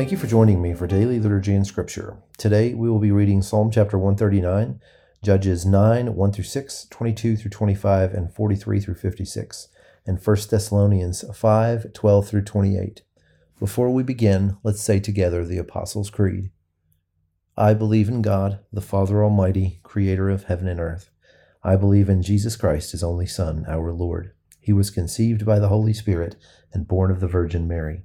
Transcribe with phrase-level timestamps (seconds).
[0.00, 2.16] Thank you for joining me for Daily Liturgy and Scripture.
[2.38, 4.80] Today we will be reading Psalm chapter 139,
[5.22, 9.68] Judges 9, 1 through 6, 22 through 25, and 43 through 56,
[10.06, 13.02] and 1 Thessalonians 5, 12 through 28.
[13.58, 16.50] Before we begin, let's say together the Apostles' Creed.
[17.58, 21.10] I believe in God, the Father Almighty, creator of heaven and earth.
[21.62, 24.32] I believe in Jesus Christ, his only Son, our Lord.
[24.60, 26.36] He was conceived by the Holy Spirit
[26.72, 28.04] and born of the Virgin Mary.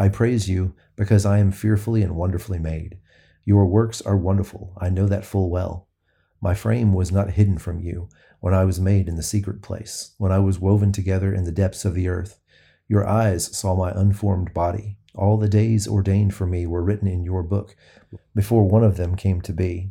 [0.00, 2.96] I praise you because I am fearfully and wonderfully made.
[3.44, 5.88] Your works are wonderful, I know that full well.
[6.40, 8.08] My frame was not hidden from you
[8.40, 11.52] when I was made in the secret place, when I was woven together in the
[11.52, 12.40] depths of the earth.
[12.88, 14.96] Your eyes saw my unformed body.
[15.14, 17.76] All the days ordained for me were written in your book
[18.34, 19.90] before one of them came to be.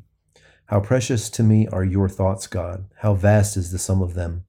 [0.66, 2.86] How precious to me are your thoughts, God!
[3.02, 4.46] How vast is the sum of them!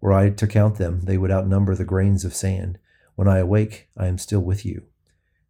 [0.00, 2.78] Were I to count them, they would outnumber the grains of sand.
[3.14, 4.86] When I awake, I am still with you.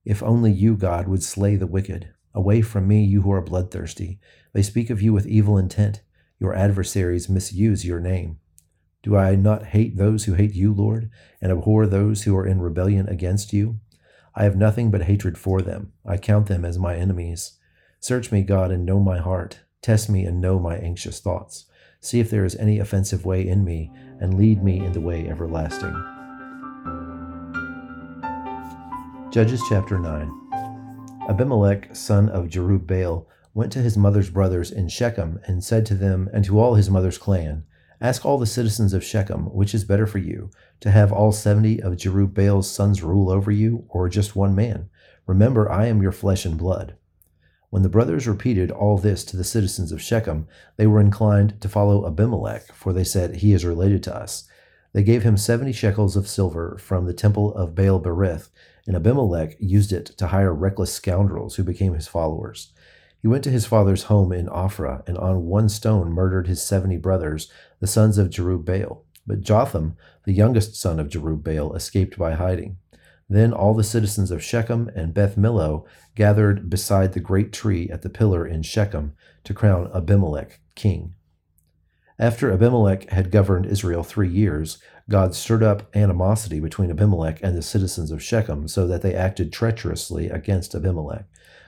[0.05, 2.11] If only you, God, would slay the wicked.
[2.35, 4.19] Away from me, you who are bloodthirsty.
[4.53, 6.03] They speak of you with evil intent.
[6.39, 8.39] Your adversaries misuse your name.
[9.03, 12.61] Do I not hate those who hate you, Lord, and abhor those who are in
[12.61, 13.81] rebellion against you?
[14.35, 15.93] I have nothing but hatred for them.
[16.07, 17.59] I count them as my enemies.
[18.01, 19.61] Search me, God, and know my heart.
[19.83, 21.67] Test me and know my anxious thoughts.
[22.01, 23.91] See if there is any offensive way in me,
[24.21, 26.22] and lead me in the way everlasting.
[29.33, 30.31] Judges chapter 9.
[31.27, 36.29] Abimelech, son of Jerubbaal, went to his mother's brothers in Shechem and said to them
[36.35, 37.65] and to all his mother's clan,
[37.99, 40.51] Ask all the citizens of Shechem, which is better for you,
[40.81, 44.91] to have all seventy of Jerubbaal's sons rule over you, or just one man?
[45.27, 46.97] Remember, I am your flesh and blood.
[47.71, 51.71] When the brothers repeated all this to the citizens of Shechem, they were inclined to
[51.71, 54.47] follow Abimelech, for they said, He is related to us.
[54.93, 58.51] They gave him seventy shekels of silver from the temple of Baal Berith,
[58.87, 62.73] and Abimelech used it to hire reckless scoundrels who became his followers.
[63.21, 66.97] He went to his father's home in Ophrah, and on one stone murdered his seventy
[66.97, 67.51] brothers,
[67.81, 69.03] the sons of Jerubbaal.
[69.27, 72.79] But Jotham, the youngest son of Jerubbaal, escaped by hiding.
[73.31, 78.03] Then all the citizens of Shechem and Beth Millo gathered beside the great tree at
[78.03, 79.15] the pillar in Shechem
[79.45, 81.15] to crown Abimelech king.
[82.23, 84.79] After Abimelech had governed Israel three years,
[85.11, 89.53] God stirred up animosity between Abimelech and the citizens of Shechem so that they acted
[89.53, 91.25] treacherously against Abimelech.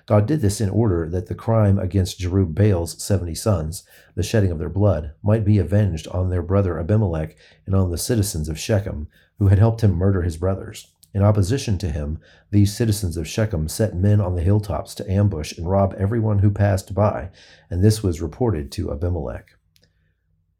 [0.07, 3.83] God did this in order that the crime against Jerubbaal's seventy sons,
[4.15, 7.35] the shedding of their blood, might be avenged on their brother Abimelech
[7.67, 9.09] and on the citizens of Shechem,
[9.41, 10.87] who had helped him murder his brothers.
[11.13, 12.21] In opposition to him,
[12.53, 16.51] these citizens of Shechem set men on the hilltops to ambush and rob everyone who
[16.53, 17.31] passed by,
[17.69, 19.57] and this was reported to Abimelech.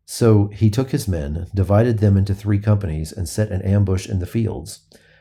[0.07, 4.19] So he took his men, divided them into three companies, and set an ambush in
[4.19, 4.81] the fields.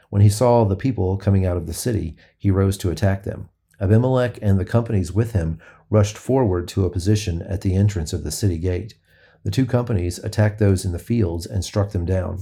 [0.10, 3.50] When he saw the people coming out of the city, he rose to attack them.
[3.80, 5.60] Abimelech and the companies with him
[5.90, 8.96] rushed forward to a position at the entrance of the city gate.
[9.44, 12.40] The two companies attacked those in the fields and struck them down.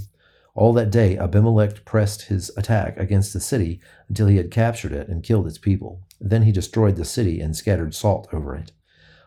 [0.53, 3.79] All that day, Abimelech pressed his attack against the city
[4.09, 6.01] until he had captured it and killed its people.
[6.19, 8.71] Then he destroyed the city and scattered salt over it.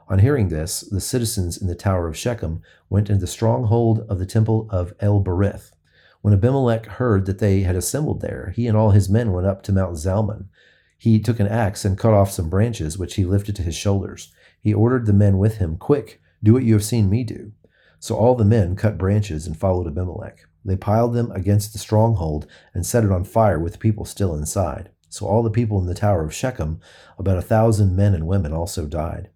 [0.08, 2.60] On hearing this, the citizens in the tower of Shechem
[2.90, 5.70] went into the stronghold of the temple of El Berith.
[6.20, 9.62] When Abimelech heard that they had assembled there, he and all his men went up
[9.62, 10.46] to Mount Zalmon.
[10.98, 14.32] He took an axe and cut off some branches, which he lifted to his shoulders.
[14.60, 17.52] He ordered the men with him, Quick, do what you have seen me do.
[17.98, 20.46] So all the men cut branches and followed Abimelech.
[20.64, 24.34] They piled them against the stronghold and set it on fire with the people still
[24.34, 24.90] inside.
[25.08, 26.80] So all the people in the tower of Shechem,
[27.18, 29.30] about a thousand men and women, also died.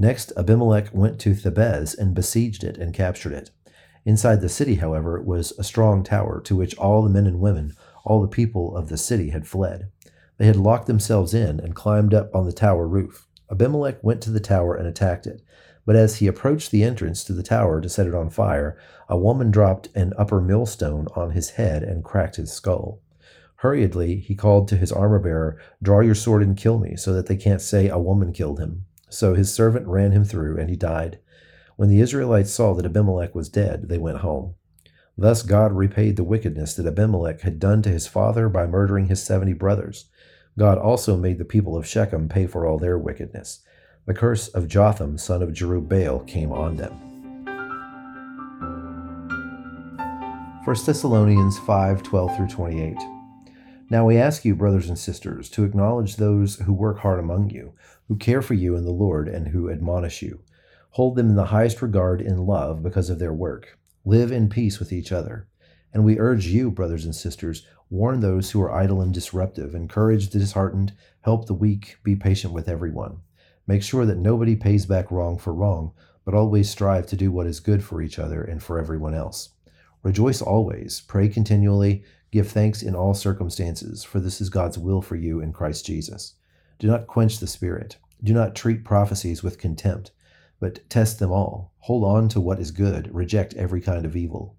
[0.00, 3.50] Next, Abimelech went to Thebez and besieged it and captured it.
[4.04, 7.74] Inside the city, however, was a strong tower to which all the men and women,
[8.04, 9.90] all the people of the city, had fled.
[10.36, 13.26] They had locked themselves in and climbed up on the tower roof.
[13.50, 15.42] Abimelech went to the tower and attacked it.
[15.84, 18.78] But as he approached the entrance to the tower to set it on fire,
[19.08, 23.00] a woman dropped an upper millstone on his head and cracked his skull.
[23.56, 27.26] Hurriedly, he called to his armor bearer, Draw your sword and kill me, so that
[27.26, 28.84] they can't say a woman killed him.
[29.08, 31.18] So his servant ran him through, and he died.
[31.76, 34.54] When the Israelites saw that Abimelech was dead, they went home.
[35.16, 39.22] Thus God repaid the wickedness that Abimelech had done to his father by murdering his
[39.22, 40.06] seventy brothers.
[40.58, 43.62] God also made the people of Shechem pay for all their wickedness.
[44.06, 47.08] The curse of Jotham, son of Jerubbaal, came on them.
[50.64, 52.96] 1 Thessalonians 5 12 through 28.
[53.90, 57.72] Now we ask you, brothers and sisters, to acknowledge those who work hard among you,
[58.08, 60.40] who care for you in the Lord, and who admonish you.
[60.90, 63.78] Hold them in the highest regard in love because of their work.
[64.04, 65.46] Live in peace with each other.
[65.92, 70.30] And we urge you, brothers and sisters, warn those who are idle and disruptive, encourage
[70.30, 73.18] the disheartened, help the weak, be patient with everyone.
[73.66, 75.92] Make sure that nobody pays back wrong for wrong,
[76.24, 79.50] but always strive to do what is good for each other and for everyone else.
[80.02, 85.16] Rejoice always, pray continually, give thanks in all circumstances, for this is God's will for
[85.16, 86.34] you in Christ Jesus.
[86.78, 87.96] Do not quench the Spirit.
[88.22, 90.12] Do not treat prophecies with contempt,
[90.60, 91.72] but test them all.
[91.80, 94.56] Hold on to what is good, reject every kind of evil.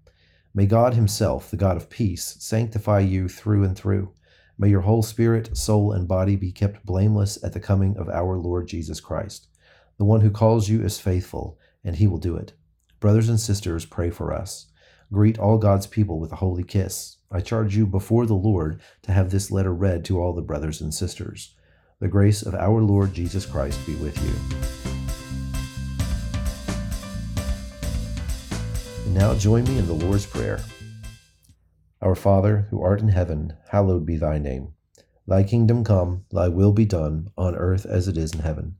[0.54, 4.12] May God Himself, the God of peace, sanctify you through and through.
[4.58, 8.36] May your whole spirit, soul, and body be kept blameless at the coming of our
[8.36, 9.48] Lord Jesus Christ.
[9.96, 12.52] The one who calls you is faithful, and He will do it.
[12.98, 14.66] Brothers and sisters, pray for us.
[15.12, 17.16] Greet all God's people with a holy kiss.
[17.30, 20.80] I charge you before the Lord to have this letter read to all the brothers
[20.80, 21.54] and sisters.
[22.00, 24.32] The grace of our Lord Jesus Christ be with you.
[29.04, 30.60] And now join me in the Lord's Prayer.
[32.00, 34.72] Our Father, who art in heaven, hallowed be thy name.
[35.26, 38.76] Thy kingdom come, thy will be done, on earth as it is in heaven.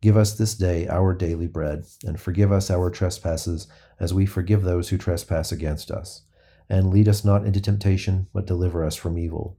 [0.00, 3.66] Give us this day our daily bread, and forgive us our trespasses,
[4.00, 6.22] as we forgive those who trespass against us.
[6.70, 9.58] And lead us not into temptation, but deliver us from evil.